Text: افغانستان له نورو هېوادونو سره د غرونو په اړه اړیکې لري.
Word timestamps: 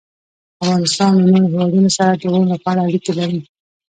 افغانستان 0.63 1.11
له 1.19 1.23
نورو 1.31 1.47
هېوادونو 1.53 1.89
سره 1.97 2.11
د 2.13 2.21
غرونو 2.31 2.55
په 2.63 2.67
اړه 2.71 2.81
اړیکې 2.87 3.11
لري. 3.19 3.39